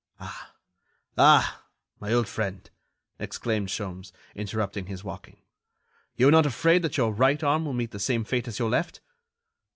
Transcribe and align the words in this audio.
"Ah; 0.19 0.55
ah! 1.15 1.63
my 1.99 2.11
old 2.11 2.27
friend," 2.27 2.71
exclaimed 3.19 3.67
Sholmes, 3.67 4.11
interrupting 4.33 4.87
his 4.87 5.03
walking, 5.03 5.37
"you 6.15 6.27
are 6.27 6.31
not 6.31 6.47
afraid 6.47 6.81
that 6.81 6.97
your 6.97 7.13
right 7.13 7.43
arm 7.43 7.65
will 7.65 7.73
meet 7.73 7.91
the 7.91 7.99
same 7.99 8.23
fate 8.23 8.47
as 8.47 8.57
your 8.57 8.71
left?" 8.71 9.01